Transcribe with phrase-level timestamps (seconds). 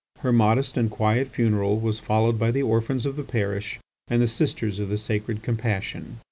[0.21, 3.77] Her modest and quiet funeral was followed by the orphans of the parish
[4.07, 6.17] and the sisters of the Sacred Compassion.